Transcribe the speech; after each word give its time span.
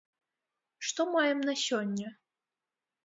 Што 0.87 1.01
маем 1.17 1.39
на 1.49 1.55
сёння? 1.67 2.07